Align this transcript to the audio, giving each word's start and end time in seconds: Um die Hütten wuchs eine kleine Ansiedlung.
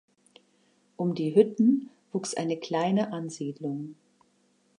Um 0.97 1.13
die 1.13 1.35
Hütten 1.35 1.91
wuchs 2.11 2.33
eine 2.33 2.57
kleine 2.57 3.13
Ansiedlung. 3.13 3.93